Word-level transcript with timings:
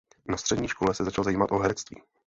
Na 0.27 0.37
střední 0.37 0.67
škole 0.67 0.93
se 0.95 1.03
začal 1.03 1.23
zajímat 1.23 1.51
o 1.51 1.57
herectví. 1.59 2.01